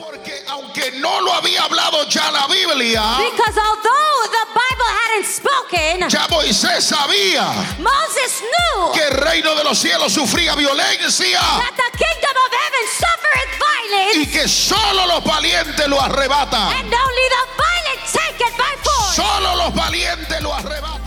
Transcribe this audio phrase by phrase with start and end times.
[0.00, 6.08] Porque aunque no lo había hablado ya la Biblia, Because although the Bible hadn't spoken,
[6.08, 7.44] ya Moisés sabía
[7.78, 12.86] Moses knew que el reino de los cielos sufría violencia that the kingdom of heaven
[12.98, 16.72] suffereth violence, y que solo los valientes lo arrebatan.
[16.72, 19.16] and only the violent take it by force.
[19.16, 21.00] Solo los valientes lo arrebatan.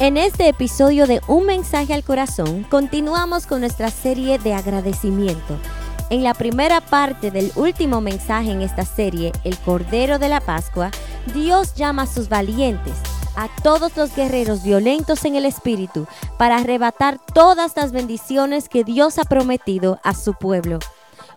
[0.00, 5.56] En este episodio de Un mensaje al corazón, continuamos con nuestra serie de agradecimiento.
[6.10, 10.90] En la primera parte del último mensaje en esta serie, El Cordero de la Pascua,
[11.32, 12.94] Dios llama a sus valientes,
[13.36, 16.06] a todos los guerreros violentos en el espíritu,
[16.38, 20.78] para arrebatar todas las bendiciones que Dios ha prometido a su pueblo.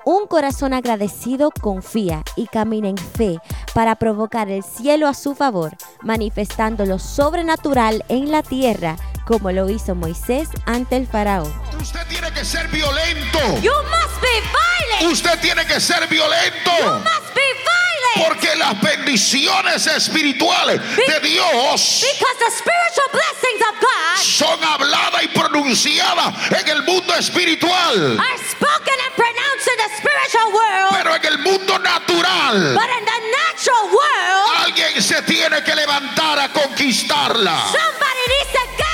[0.04, 3.40] Un corazón agradecido confía y camina en fe
[3.74, 8.96] para provocar el cielo a su favor, manifestando lo sobrenatural en la tierra,
[9.28, 11.54] como lo hizo Moisés ante el faraón.
[11.82, 13.40] Usted tiene que ser violento.
[13.62, 15.12] You must be violent.
[15.14, 16.72] Usted tiene que ser violento.
[17.04, 18.28] Must be violent.
[18.28, 25.28] Porque las bendiciones espirituales de Dios Because the spiritual blessings of God son habladas y
[25.28, 28.18] pronunciadas en el mundo espiritual.
[28.18, 33.06] are spoken and pronounced in the spiritual world, Pero en el mundo natural, but in
[33.06, 37.56] the natural world, alguien se tiene que levantar a conquistarla.
[37.72, 38.87] somebody needs to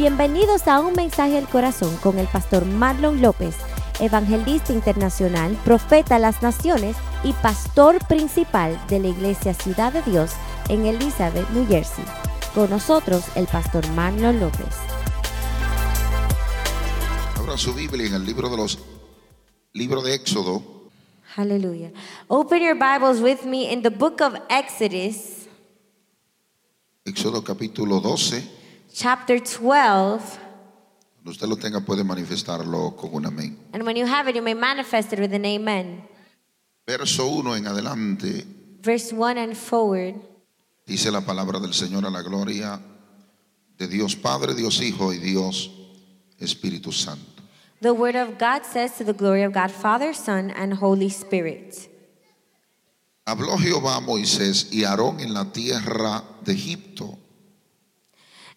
[0.00, 3.54] Bienvenidos a Un mensaje al corazón con el pastor Marlon López,
[4.00, 10.30] evangelista internacional, profeta a las naciones y pastor principal de la Iglesia Ciudad de Dios
[10.70, 12.02] en Elizabeth, New Jersey.
[12.54, 14.74] Con nosotros el pastor Marlon López.
[17.36, 18.78] Abra su Biblia en el libro de los
[19.74, 20.62] libro de Éxodo,
[21.36, 21.92] Hallelujah.
[22.28, 25.46] Open your Bibles with me in the book of Exodus,
[27.04, 28.59] Éxodo capítulo 12.
[28.92, 30.38] Chapter 12.
[31.16, 33.58] Cuando usted lo tenga puede manifestarlo con un amén.
[33.72, 36.02] And when you have it, you may manifest it with an amen.
[36.86, 38.44] Verso 1 en adelante
[38.82, 40.14] Verse 1 and forward.
[40.86, 42.80] dice la palabra del Señor a la gloria
[43.78, 45.70] de Dios Padre, Dios Hijo y Dios
[46.38, 47.42] Espíritu Santo.
[47.82, 51.88] The word of God says to the glory of God, Father, Son, and Holy Spirit.
[53.26, 57.18] Habló Jehová a Moisés y Aarón en la tierra de Egipto,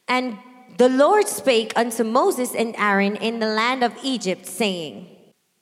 [0.07, 0.37] And
[0.77, 5.07] the Lord spake unto Moses and Aaron in the land of Egypt, saying,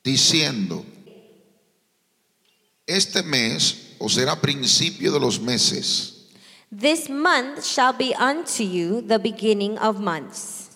[0.04, 0.84] diciendo,
[2.88, 6.18] este mes os será principio de los meses,
[6.72, 10.70] This month shall be unto you the beginning of months.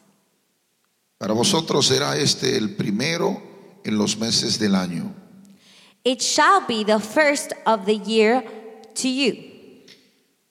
[1.17, 3.41] para vosotros será este el primero
[3.85, 5.13] en los meses del año.
[6.03, 8.43] It shall be the first of the year
[8.95, 9.54] to you.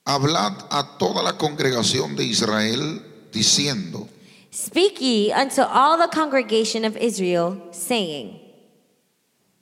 [0.07, 3.01] Hablad a toda la congregación de Israel
[3.33, 4.07] diciendo,
[4.53, 8.39] Speak ye unto all the congregation of Israel, saying,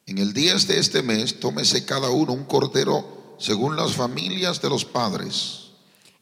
[0.06, 4.68] En el 10 de este mes, tómese cada uno un cordero según las familias de
[4.68, 5.70] los padres.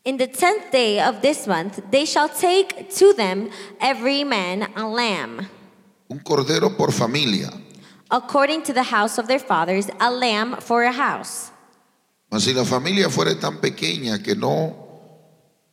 [0.04, 3.48] In the tenth day of this month they shall take to them
[3.80, 5.48] every man a lamb,
[6.10, 7.50] Un cordero por familia.
[8.10, 11.50] according to the house of their fathers, a lamb for a house.
[12.30, 14.76] Mas si la familia fuere tan pequeña que no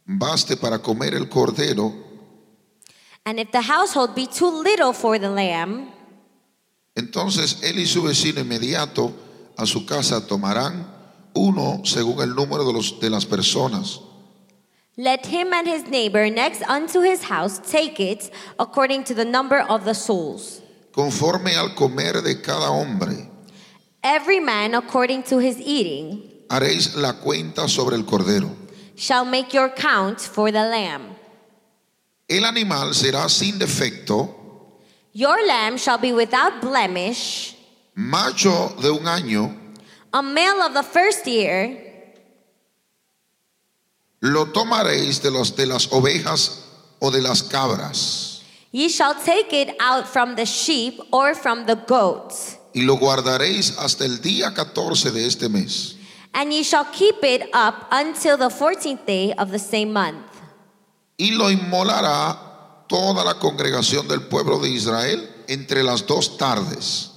[0.06, 1.94] baste para comer el cordero,
[3.26, 5.92] And if the household be too little for the lamb,
[6.96, 9.14] entonces él y su vecino inmediato
[9.58, 10.88] a su casa tomarán
[11.34, 14.00] uno según el número de, los, de las personas.
[15.00, 19.60] let him and his neighbor next unto his house take it according to the number
[19.70, 20.62] of the souls.
[20.92, 23.30] conforme al comer de cada hombre.
[24.02, 28.50] Every man according to his eating Haréis la cuenta sobre el cordero.
[28.96, 31.16] shall make your count for the lamb.
[32.28, 34.34] El animal será sin defecto,
[35.14, 37.56] Your lamb shall be without blemish,
[37.96, 39.56] macho de un año,
[40.14, 41.84] a male of the first year.
[44.22, 46.64] lo tomaréis de, los, de las ovejas
[47.00, 48.42] o de las cabras,
[48.72, 53.78] Ye shall take it out from the sheep or from the goats, y lo guardaréis
[53.78, 55.97] hasta el día 14 de este mes.
[56.34, 60.24] And ye shall keep it up until the fourteenth day of the same month.
[61.18, 67.12] Y lo inmolará toda la congregación del pueblo de Israel entre las dos tardes.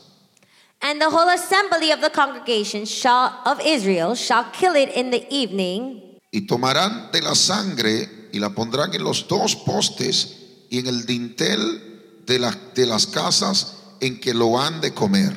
[0.83, 5.27] And the whole assembly of the congregation shall, of Israel shall kill it in the
[5.31, 10.37] evening, Y tomarán de la sangre y la pondrán en los dos postes
[10.71, 15.37] y en el dintel de, la- de las casas en que lo han de comer.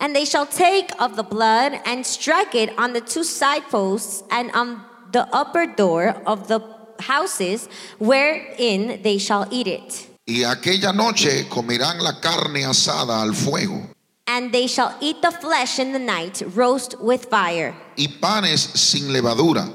[0.00, 4.22] And they shall take of the blood and strike it on the two side posts
[4.30, 6.60] and on the upper door of the
[7.00, 7.68] houses
[7.98, 10.06] wherein they shall eat it.
[10.26, 13.88] Y aquella noche comerán la carne asada al fuego.
[14.26, 19.10] And they shall eat the flesh in the night, roast with fire, y panes sin
[19.10, 19.72] levadura.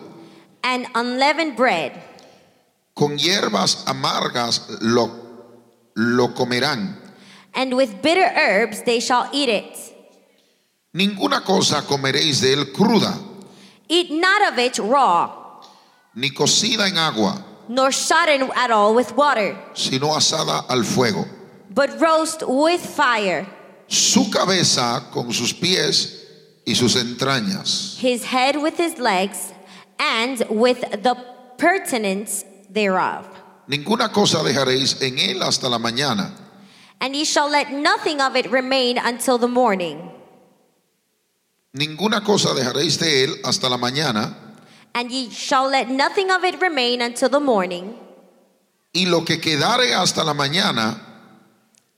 [0.63, 2.01] and unleavened bread.
[2.95, 5.09] Con hierbas amargas lo,
[5.95, 6.95] lo comerán.
[7.53, 9.92] And with bitter herbs they shall eat it.
[10.93, 13.17] Ninguna cosa comeréis de él cruda,
[13.89, 15.59] Eat not of it raw,
[16.15, 21.25] ni cocida en agua, nor sodden at all with water, sino asada al fuego.
[21.73, 23.47] but roast with fire.
[23.87, 26.25] Su cabeza con sus pies
[26.65, 27.97] y sus entrañas.
[27.97, 29.51] his head with his legs,
[29.97, 31.15] and with the
[31.57, 33.25] pertinence thereof.
[33.67, 36.31] Ninguna cosa dejaréis en él hasta la mañana.
[37.01, 40.11] And ye shall let nothing of it remain until the morning.
[41.73, 44.37] Ninguna cosa dejaréis de él hasta la mañana.
[44.93, 47.95] And ye shall let nothing of it remain until the morning.
[48.93, 50.99] Y lo que quedare hasta la mañana,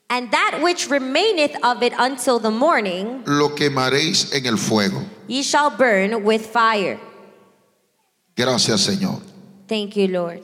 [0.10, 5.04] And that which remaineth of it until the morning, lo quemaréis en el fuego.
[5.28, 6.98] ye shall burn with fire.
[8.38, 9.22] Gracias, Señor.
[9.68, 10.42] Thank you, Lord.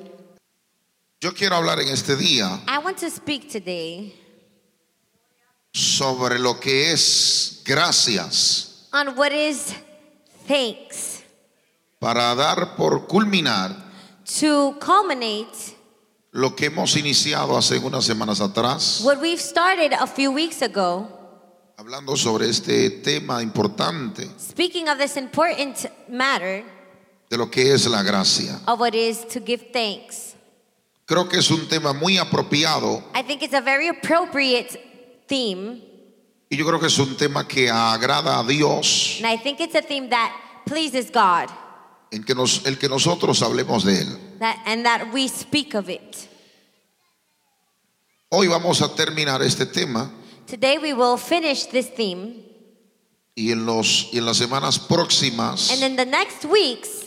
[1.22, 4.14] Yo quiero hablar en este día I want to speak today
[5.72, 9.74] sobre lo que es gracias on what is
[10.48, 11.24] thanks
[12.00, 13.76] para dar por culminar
[14.40, 15.76] to culminate
[16.34, 21.08] lo que hemos iniciado hace unas semanas atrás, what we've started a few weeks ago,
[21.78, 26.64] hablando sobre este tema importante speaking of this important matter
[27.30, 28.60] de lo que es la gracia.
[28.68, 30.36] of what is to give thanks.
[31.06, 34.80] Creo que es un tema muy apropiado I think it's a very appropriate
[35.28, 35.82] theme,
[36.52, 39.22] y yo creo que es un tema que agrada a Dios.
[39.24, 40.32] And I think it's a theme that
[40.66, 41.50] pleases God,
[42.12, 44.38] en que nos, el que nosotros hablemos de él.
[44.40, 46.28] that, and that we speak of it.
[48.30, 50.12] Hoy vamos a terminar este tema.
[50.46, 52.44] Today we will finish this theme,
[53.34, 57.06] y en, los, y en las semanas próximas and in the next weeks,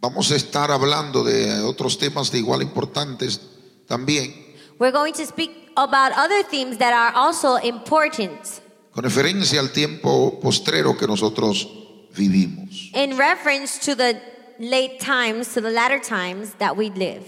[0.00, 3.38] vamos a estar hablando de otros temas de igual importantes
[3.86, 4.34] también,
[4.78, 8.60] we're going to speak about other themes that are also important
[8.92, 11.68] con referencia al tiempo postrero que nosotros
[12.14, 12.90] vivimos.
[12.94, 14.18] in reference to the
[14.58, 17.24] late times, to the latter times that we live.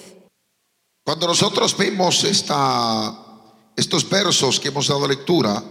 [1.05, 3.15] Cuando nosotros vemos esta,
[3.77, 5.63] estos versos que hemos dado lectura,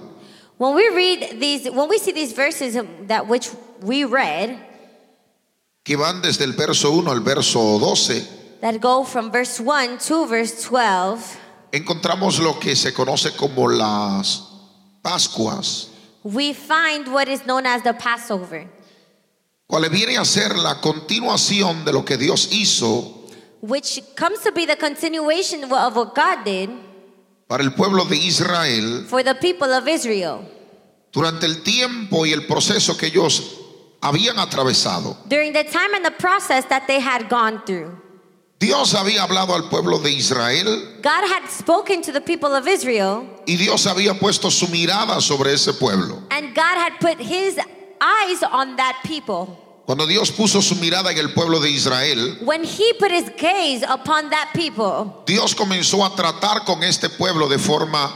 [0.60, 2.76] When we read these, when we see these verses
[3.08, 3.50] that which
[3.82, 4.58] we read,
[5.84, 10.26] que van desde el verso 1 al verso 12, that go from verse 1 to
[10.26, 11.38] verse 12,
[11.72, 14.44] encontramos lo que se conoce como las
[15.02, 15.90] Pascuas,
[16.24, 18.68] we find what is known as the Passover,
[19.68, 23.14] cual viene a ser la continuación de lo que Dios hizo
[23.62, 26.70] which comes to be the continuation of what God did
[27.48, 30.42] para el pueblo de Israel for the people of Israel
[31.12, 33.42] durante el tiempo y el proceso que ellos
[34.02, 35.18] habían atravesado.
[35.28, 37.92] during the time and the process that they had gone through.
[38.60, 43.24] Dios había hablado al pueblo de Israel God had spoken to the people of Israel,
[43.46, 46.24] y Dios había puesto su mirada sobre ese pueblo.
[46.32, 47.58] and God had put his
[48.02, 49.64] eyes on that people.
[49.86, 53.84] Cuando Dios puso su mirada en el pueblo de Israel, When he put his gaze
[53.88, 58.12] upon that people, Dios comenzó a tratar con este pueblo de forma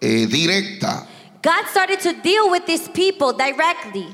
[0.00, 1.06] eh, directa.
[1.42, 4.06] God started to deal with these people directly.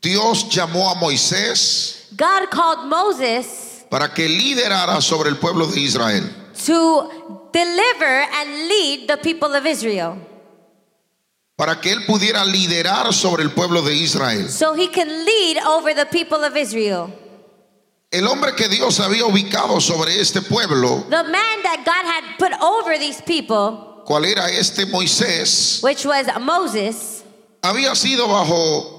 [0.00, 3.65] Dios llamó a Moisés God called Moses
[3.96, 6.22] para que liderara sobre el pueblo de Israel.
[6.66, 10.18] to deliver and lead the people of Israel
[11.56, 14.50] Para que él pudiera liderar sobre el pueblo de Israel.
[14.50, 17.10] so he can lead over the people of Israel.
[18.12, 22.52] El hombre que Dios había ubicado sobre este pueblo, The man that God had put
[22.62, 27.22] over these people, cual era este Moisés, which was Moses,
[27.62, 28.95] había sido bajo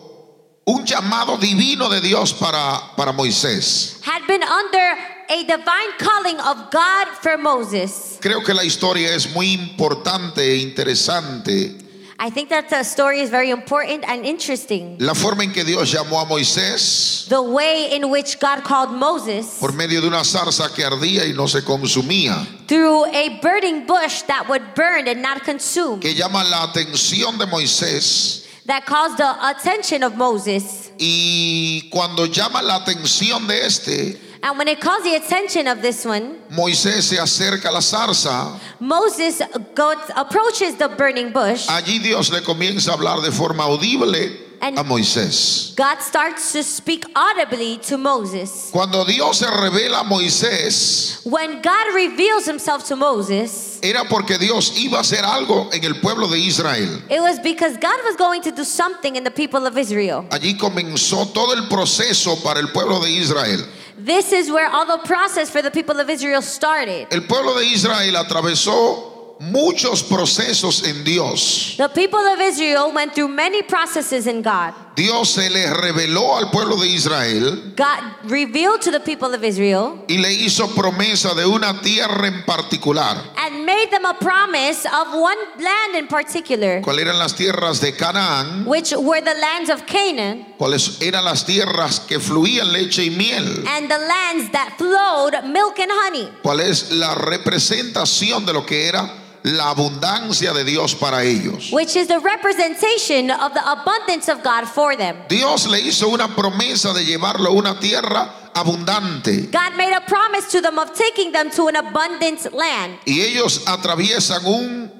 [0.68, 4.00] un llamado divino de Dios para, para Moisés.
[4.04, 4.98] had been under
[5.30, 8.18] a divine calling of God for Moses.
[8.22, 11.84] Creo que la historia es muy importante e interesante.
[12.20, 14.98] I think that the story is very important and interesting.
[15.00, 19.58] La forma en que Dios llamó a Moisés The way in which God called Moses
[19.60, 24.24] por medio de una zarza que ardía y no se consumía, through a burning bush
[24.24, 29.48] that would burn and not consume, que llama la atención de Moisés that caused the
[29.50, 30.92] attention of Moses.
[31.00, 36.06] y cuando llama la atención de este, And when it calls the attention of this
[36.06, 39.42] one, Moisés se acerca a la zarza, Moses
[39.74, 44.78] goes, approaches the burning bush, allí Dios le comienza a hablar de forma audible And
[44.80, 45.76] a Moisés.
[45.76, 48.70] God starts to speak audibly to Moses.
[48.72, 54.72] Cuando Dios se revela a Moisés, When God reveals himself to Moses, era porque Dios
[54.78, 57.02] iba a hacer algo en el pueblo de Israel.
[57.10, 60.26] it was because God was going to do something in the people of Israel.
[60.32, 63.60] Allí comenzó todo el proceso para el pueblo de Israel.
[64.00, 67.08] This is where all the process for the people of Israel started.
[67.12, 71.75] El pueblo de Israel atravesó muchos procesos en Dios.
[71.77, 74.74] The people of Israel went through many processes in God.
[74.96, 78.00] Dios se le reveló al pueblo de Israel God
[78.32, 83.15] revealed to the people of Israel y le hizo promesa de una tierra en particular.
[83.38, 87.91] and made them a promise of one land in particular, ¿Cuáles eran las tierras de
[87.96, 88.65] Canaán?
[88.65, 93.65] which were the lands of Canaan ¿Cuáles eran las tierras que fluían leche y miel?
[93.67, 98.88] and the lands that flowed milk and honey, ¿Cuál es la representación de lo que
[98.88, 99.08] era
[99.54, 101.72] la abundancia de Dios para ellos?
[101.72, 105.16] which is the representation of the abundance of God for them.
[105.30, 109.51] Dios le hizo una promesa de llevarlo a una tierra abundante.
[109.51, 113.00] God made a promise to them of taking them to an abundant land.
[113.06, 114.92] Y ellos atraviesan un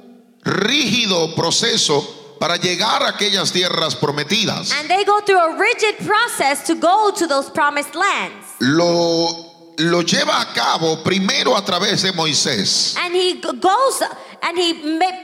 [0.44, 2.02] rígido proceso
[2.40, 4.72] para llegar a aquellas tierras prometidas.
[4.80, 8.46] And they go through a rigid process to go to those promised lands.
[8.60, 9.47] Lo,
[9.80, 12.96] lo lleva a cabo primero a través de Moisés.
[12.98, 14.02] And he goes
[14.42, 14.74] and he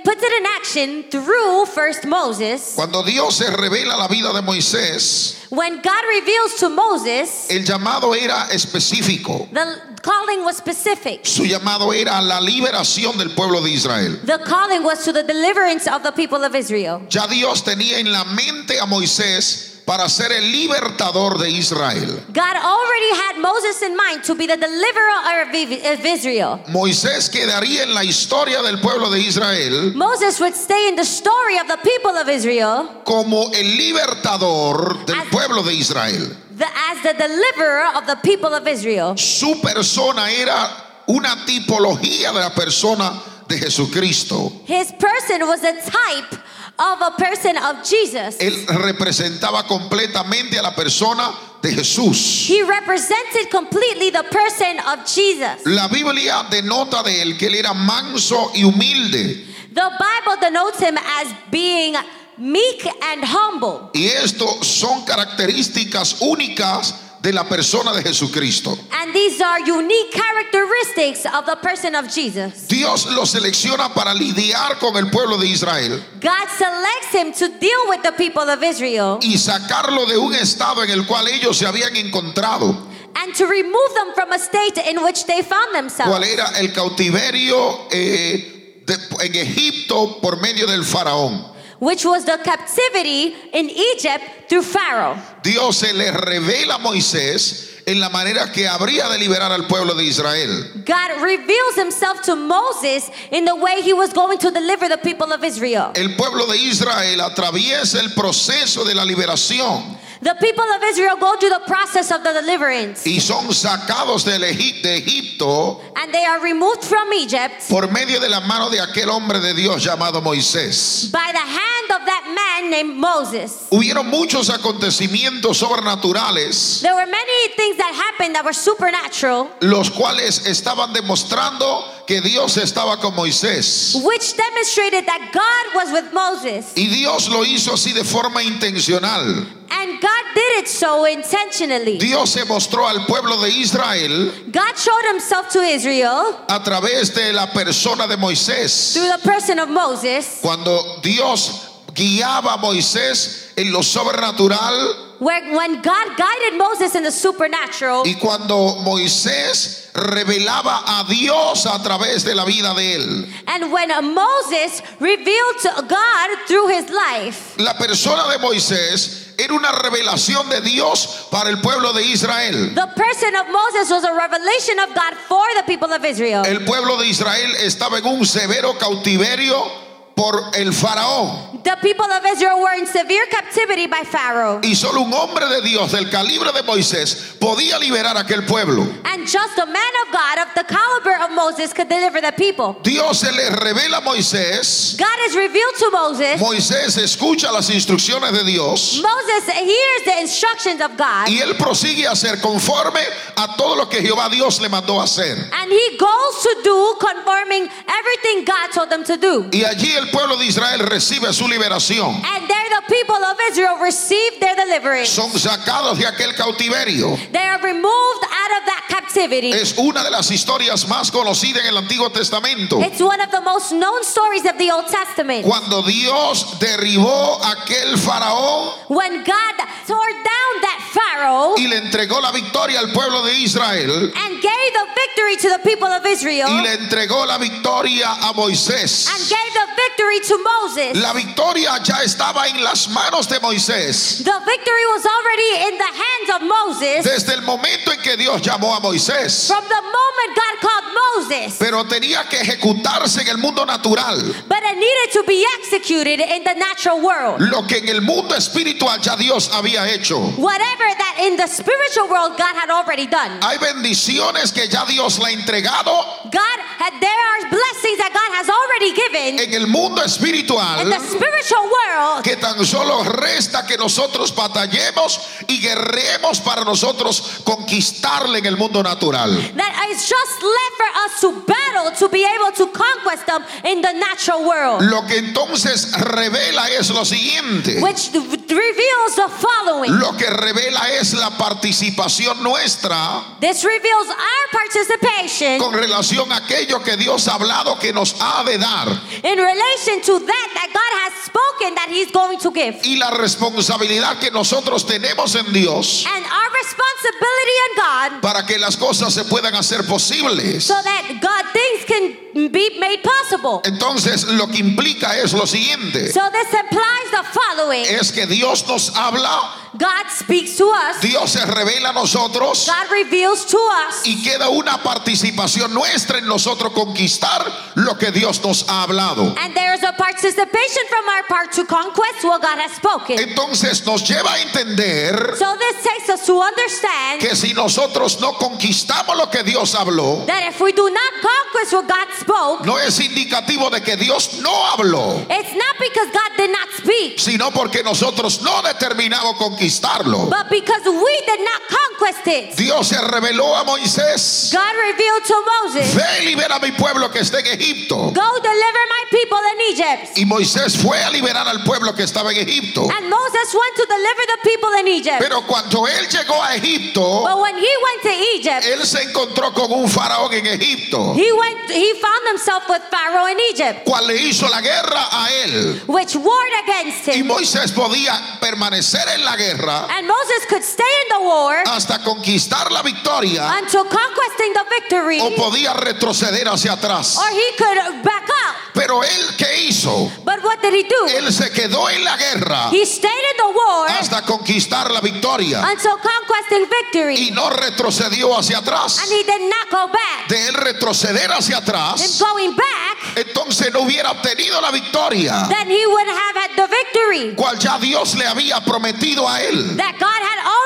[0.04, 2.74] puts it in action through first Moses.
[2.76, 8.16] Cuando Dios se revela la vida de Moisés, When God reveals to Moses, el llamado
[8.16, 9.48] era específico.
[9.54, 11.26] the calling was specific.
[11.26, 14.20] Su llamado era la liberación del pueblo de Israel.
[14.24, 17.02] The calling was to the deliverance of the people of Israel.
[17.10, 22.24] Ya Dios tenía en la mente a Moisés para ser el libertador de Israel.
[22.32, 26.60] God already had Moses in mind to be the deliverer of Israel.
[26.70, 31.58] Moisés quedaría en la historia del pueblo de Israel Moses would stay in the story
[31.58, 36.38] of the people of Israel como el libertador del As- pueblo de Israel.
[36.58, 39.16] the, as the deliverer of the people of Israel.
[39.18, 40.70] Su persona era
[41.08, 44.52] una tipología de la persona de Jesucristo.
[44.66, 46.40] His person was a type
[46.80, 48.38] of a person of Jesus.
[48.40, 52.48] Él representaba completamente a la persona de Jesús.
[52.48, 55.66] He represented completely the person of Jesus.
[55.66, 59.46] La Biblia denota de él que él era manso y humilde.
[59.74, 61.96] The Bible denotes him as being
[62.38, 63.92] meek and humble.
[63.94, 68.78] Y esto son características únicas de la persona de Jesucristo.
[68.92, 72.68] And these are unique characteristics of the person of Jesus.
[72.68, 77.88] Dios lo selecciona para lidiar con el pueblo de Israel God selects him to deal
[77.88, 81.66] with the people of Israel y sacarlo de un estado en el cual ellos se
[81.66, 82.90] habían encontrado.
[83.16, 86.74] and to remove them from a state in which they found themselves, ¿Cuál era el
[86.74, 91.53] cautiverio eh, de- en Egipto por medio del faraón?
[91.84, 95.18] Which was the captivity in Egypt through Pharaoh.
[95.44, 99.94] Dios se le revela a Moisés en la manera que habría de liberar al pueblo
[99.94, 100.84] de Israel.
[100.86, 105.34] God reveals himself to Moses in the way he was going to deliver the people
[105.34, 105.92] of Israel.
[105.96, 111.36] El pueblo de Israel atraviesa el proceso de la liberación The people of Israel go
[111.38, 116.40] through the process of the deliverance y son sacados Egip- de Egipto and they are
[116.42, 121.12] removed from Egypt por medio de la mano de aquel hombre de Dios llamado Moisés.
[121.12, 123.68] by the hand of that man named Moses.
[123.70, 130.46] Hubieron muchos acontecimientos sobrenaturales, There were many things that happened that were supernatural, los cuales
[130.48, 133.96] estaban demostrando que Dios estaba con Moisés.
[134.04, 136.74] which demonstrated that God was with Moses.
[136.78, 139.63] Y Dios lo hizo así de forma intencional.
[140.04, 141.98] God did it so intentionally.
[141.98, 147.32] Dios se mostró al pueblo de Israel God showed himself to Israel a través de
[147.32, 148.94] la persona de Moisés.
[148.94, 155.82] through the person of Moses, Cuando Dios guiaba a Moisés en lo sobrenatural where when
[155.82, 162.36] God guided Moses in the supernatural, y cuando Moisés revelaba a Dios a través de
[162.36, 163.28] la vida de él.
[163.48, 169.72] and when Moses revealed to God through his life, La persona de Moisés era una
[169.72, 172.74] revelación de Dios para el pueblo de Israel.
[172.76, 176.44] the person of Moses was a revelation of God for the people of Israel.
[176.46, 179.83] El pueblo de Israel estaba en un severo cautiverio
[180.16, 181.64] por el faraón.
[181.64, 184.60] The people of Israel were in severe captivity by Pharaoh.
[184.64, 188.86] Y solo un hombre de Dios del calibre de Moisés podía liberar a aquel pueblo.
[189.06, 192.76] And just a man of God of the caliber of Moses could deliver the people.
[192.84, 194.98] Dios se le revela a Moisés.
[194.98, 196.42] God is revealed to Moses.
[196.42, 201.30] Moisés escucha las instrucciones de Dios Moses hears the instructions of God.
[201.30, 203.00] y él prosigue a hacer conforme
[203.38, 205.50] a todo lo que Jehová Dios le mandó a hacer.
[205.54, 209.48] And he goes to do conforming everything God told them to do.
[209.52, 212.22] Y allí el pueblo de Israel recibe su liberación.
[212.24, 215.10] And there the people of Israel receive their deliverance.
[215.10, 217.18] son sacados de aquel cautiverio.
[217.32, 219.52] They are removed out of that captivity.
[219.52, 222.80] Es una de las historias más conocidas en el Antiguo Testamento.
[222.82, 225.46] It's one of the most known stories of the Old Testament.
[225.46, 229.56] Cuando Dios derribó aquel faraón When God
[229.88, 230.80] tore down that
[231.24, 235.50] Pharaoh y le entregó la victoria al pueblo de Israel and gave the victory to
[235.50, 239.08] the people of Israel y and le entregó la victoria a Moisés.
[239.30, 241.02] gave the victory to Moses.
[241.02, 245.84] La victoria ya estaba en las manos de Moisés The victory was already in the
[245.84, 249.48] hands of Moses desde el momento en que Dios llamó a Moisés.
[249.48, 250.94] from the moment God called
[251.30, 251.58] Moses.
[251.60, 256.44] Pero tenía que ejecutarse en el mundo natural But it needed to be executed in
[256.44, 257.40] the natural world.
[257.42, 260.20] lo que en el mundo espiritual ya Dios había hecho.
[260.38, 263.40] Whatever that in the spiritual world God had already done.
[263.42, 265.92] Hay bendiciones que ya Dios le ha entregado
[266.32, 270.90] God had there are blessings that God has already given en el mundo in espiritual
[270.90, 278.40] the spiritual world que tan solo resta que nosotros batallemos y guerremos para nosotros conquistarle
[278.40, 279.32] en el mundo natural.
[279.56, 283.82] that is just left for us to battle to be able to conquest them in
[283.82, 284.82] the natural world.
[284.82, 287.80] Lo que entonces revela es lo siguiente.
[287.82, 289.92] Which reveals the following.
[290.00, 296.84] Lo que revela es la participación nuestra This reveals our participation con relación a aquello
[296.84, 298.88] que Dios ha hablado que nos ha de dar
[299.24, 302.82] in relation to that that God has spoken that He's going to give.
[302.84, 308.58] y la responsabilidad que nosotros tenemos en Dios And our responsibility in God para que
[308.58, 310.66] las cosas se puedan hacer posibles.
[310.66, 313.62] so that God things can be made possible.
[313.66, 317.86] Entonces lo que implica es lo siguiente, So this implies the following.
[317.86, 321.00] es que Dios nos habla, God speaks to us.
[321.02, 324.02] Dios se revela a nosotros God reveals to us.
[324.06, 327.44] y queda una participación nuestra en nosotros conquistar
[327.76, 329.34] lo que Dios nos ha hablado.
[329.38, 333.18] And there is a participation from our part to conquest what God has spoken.
[333.20, 338.34] Entonces nos lleva a entender So this takes us to understand que si nosotros no
[338.34, 342.78] conquistamos lo que Dios habló, that if we do not conquest what God spoke, no
[342.80, 347.52] es indicativo de que Dios no habló, it's not because God did not speak, sino
[347.52, 350.30] porque nosotros no determinamos conquistarlo.
[350.30, 352.56] but because we did not conquest it.
[352.58, 357.10] Dios se reveló a Moisés, God revealed to Moses, ve y libera a mi pueblo
[357.12, 357.96] que está en Egipto.
[358.12, 360.18] Go deliver my people in Egypt.
[360.18, 362.82] Y Moisés fue a liberar al pueblo que estaba en Egipto.
[362.84, 365.20] And Moses went to deliver the people in Egypt.
[365.20, 369.54] Pero cuando él llegó a Egipto, But when he went to Egypt, él se encontró
[369.54, 374.06] con un faraón en Egipto, he went he found himself with Pharaoh in Egypt, cual
[374.08, 375.82] le hizo la guerra a él.
[375.88, 377.28] which warred against Y him.
[377.28, 382.72] Moisés podía permanecer en la guerra And Moses could stay in the war hasta conquistar
[382.72, 387.18] la victoria until conquesting the victory, o podía retroceder hacia atrás.
[387.18, 388.73] or he could back up.
[388.74, 390.12] Pero él, ¿qué hizo?
[390.26, 391.18] But what did he do?
[391.18, 395.62] Él se quedó en la guerra He stayed in the war hasta conquistar la victoria
[395.62, 399.00] until conquesting y victory, no retrocedió hacia and atrás.
[399.10, 400.28] he did not go back.
[400.28, 405.86] De él retroceder hacia atrás, going back, entonces no hubiera obtenido la victoria, then he
[405.86, 409.78] would have had the victory cual ya Dios le había prometido a él.
[409.78, 410.63] that God had already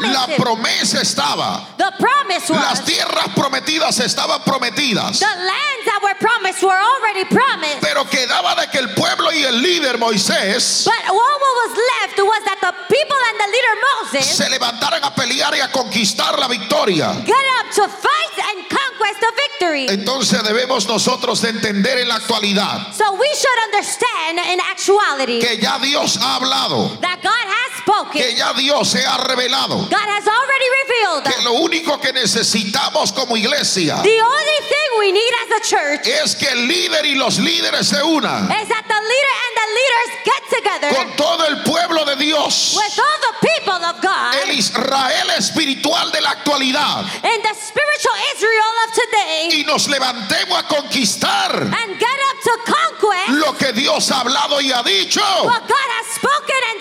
[0.00, 6.14] La promesa estaba, The promise las was tierras prometidas estaban prometidas, the lands that were
[6.18, 7.80] promised were already promised.
[7.80, 12.18] pero quedaba de que el pueblo y el líder Moisés But all what was left
[12.18, 13.74] was that the people and the leader
[14.22, 17.12] Moses se levantaran a pelear y a conquistar la victoria.
[17.24, 19.86] get up to fight and conquest the victory.
[19.88, 25.56] Entonces debemos nosotros de entender en la actualidad So we should understand in actuality que
[25.58, 27.45] ya Dios ha hablado, that God
[27.86, 28.20] spoken.
[28.20, 33.12] que ya Dios se ha revelado, God has already revealed que lo único que necesitamos
[33.12, 37.14] como iglesia the only thing we need as a church es que el líder y
[37.14, 38.50] los líderes se unan.
[38.50, 42.76] is that the leader and the leaders get together con todo el pueblo de Dios,
[42.76, 48.74] with all the people of God el Israel espiritual de la actualidad, the spiritual Israel
[48.86, 54.10] of today y nos levantemos a conquistar and get up to conquest lo que Dios
[54.10, 55.20] ha hablado y ha dicho.
[55.44, 56.80] what God has spoken and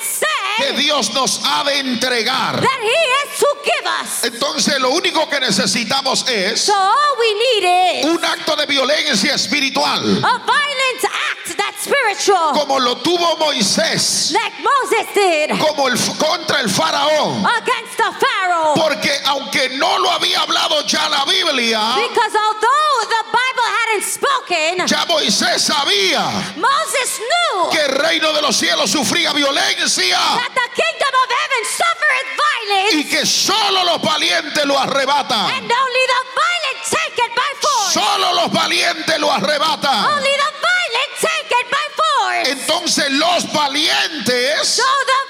[0.57, 2.61] que said Dios nos ha de entregar.
[2.61, 4.23] that He is to give us.
[4.23, 9.35] Entonces lo único que necesitamos es So all we need is un acto de violencia
[9.35, 15.97] espiritual, a violent act that's spiritual, como lo tuvo Moisés, like Moses did como el
[16.17, 18.73] contra el faraón, against the Pharaoh.
[18.75, 23.44] porque aunque no lo había hablado ya la Biblia, Because although the Bible
[23.85, 26.21] hadn't spoken, ya Moisés sabía
[26.57, 31.63] Moses knew que el reino de los cielos sufría violencia that the kingdom of heaven
[31.65, 35.49] suffereth violence, y que solo los valientes lo arrebatan.
[35.49, 37.93] and only the violent take it by force.
[37.93, 40.05] Solo los valientes lo arrebatan.
[40.05, 42.49] Only the violent take it by force.
[42.49, 45.21] Entonces los valientes, So the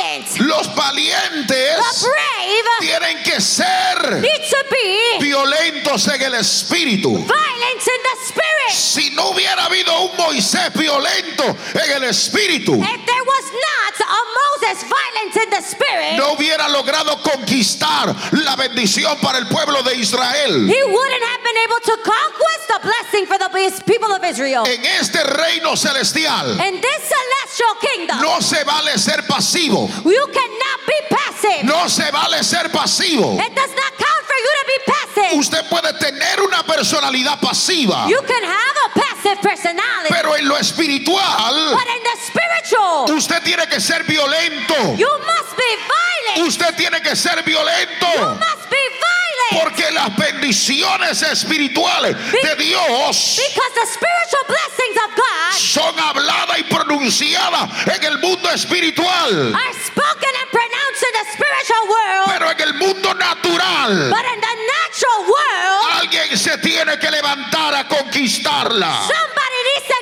[0.00, 7.10] violent, los valientes the brave, tienen que ser need to be violentos en el espíritu.
[7.10, 8.72] violent in the spirit.
[8.72, 14.22] Si no hubiera habido un Moisés violento en el espíritu, If there was not a
[14.24, 19.96] Moses violent in the spirit, no hubiera logrado conquistar la bendición para el pueblo de
[19.96, 20.66] Israel.
[20.68, 24.64] he wouldn't have been able to conquest the blessing for the people of Israel.
[24.66, 30.80] En este reino celestial In this celestial kingdom, no se vale ser pasivo, you cannot
[30.86, 31.64] be passive.
[31.64, 33.38] no se vale ser pasivo.
[33.38, 35.38] It does not count for you to be passive.
[35.38, 40.56] Usted puede tener una personalidad pasiva, You can have a passive personality, pero en lo
[40.56, 44.59] espiritual but in the spiritual, usted tiene que ser violento.
[44.98, 46.48] You must be violent.
[46.48, 48.34] Usted tiene que ser You violento.
[48.38, 49.64] must be violent.
[49.64, 56.62] Porque las bendiciones espirituales de Dios Because the spiritual blessings of God son habladas y
[56.64, 59.54] pronunciadas en el mundo espiritual.
[59.54, 64.40] are spoken and pronounced in the spiritual world, Pero en el mundo natural, but in
[64.40, 68.92] the natural world, alguien se tiene que levantar a conquistarla.
[69.08, 70.00] somebody needs to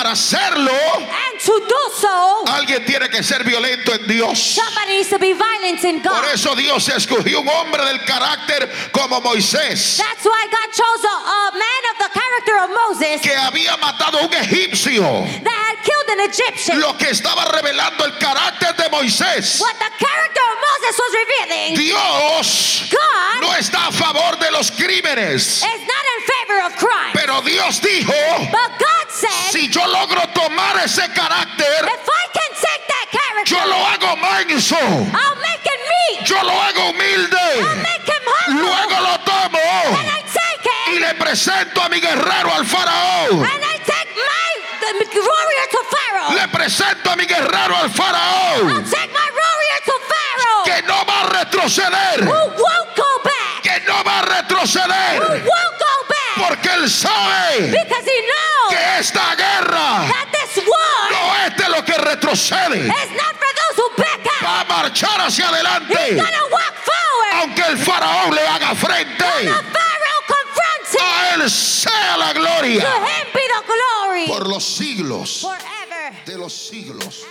[0.00, 4.38] para hacerlo, And to do so, alguien tiene que ser violento en Dios.
[4.56, 6.24] somebody needs to be violent in Por God.
[6.32, 11.52] eso Dios escogió un hombre del carácter como Moisés, That's why God chose a, a
[11.52, 15.02] man of the character of Moses que había matado a un egipcio.
[15.44, 16.80] that had killed an Egyptian.
[16.80, 19.60] Lo que estaba revelando el carácter de Moisés.
[19.60, 24.70] What the character of Moses was revealing, Dios God no está a favor de los
[24.70, 25.62] crímenes.
[25.62, 27.12] is not in favor of crime.
[27.12, 28.12] Pero Dios dijo,
[28.50, 33.54] But God said, si yo logro tomar ese carácter, if I can take that character,
[33.54, 36.28] yo lo hago manso, I'll make him meek.
[36.28, 38.62] yo lo hago I'll humilde, make him humble.
[38.62, 43.44] luego lo And tomo I take y le presento a mi guerrero al faraón.
[43.44, 46.34] And I take my the warrior to Pharaoh.
[46.34, 50.64] Le presento a mi guerrero al I'll faraón, take my warrior to Pharaoh.
[50.64, 53.62] que no va a retroceder, Who won't go back.
[53.62, 56.48] que no va a Who retroceder, won't go back.
[56.48, 58.39] porque él sabe Because he knows
[59.00, 60.06] esta guerra
[61.10, 62.86] no es de lo que retrocede.
[62.86, 64.42] is not for those who back out.
[64.44, 66.20] va a marchar hacia adelante.
[67.40, 69.62] Aunque el faraón le haga frente, a
[71.34, 72.84] él sea la To gloria
[74.26, 75.46] por los siglos
[76.26, 77.24] de los siglos.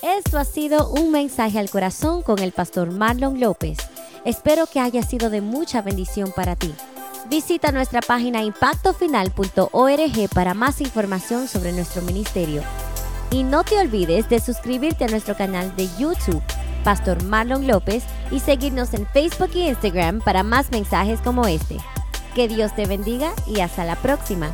[0.00, 3.76] Esto ha sido un mensaje al corazón con el pastor Marlon López.
[4.24, 6.74] Espero que haya sido de mucha bendición para ti.
[7.32, 12.62] Visita nuestra página impactofinal.org para más información sobre nuestro ministerio.
[13.30, 16.42] Y no te olvides de suscribirte a nuestro canal de YouTube,
[16.84, 21.78] Pastor Marlon López, y seguirnos en Facebook y Instagram para más mensajes como este.
[22.34, 24.52] Que Dios te bendiga y hasta la próxima.